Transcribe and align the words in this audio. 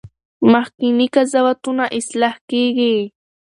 مخکني 0.51 1.07
قضاوتونه 1.15 1.83
اصلاح 1.99 2.35
کیږي. 2.49 2.95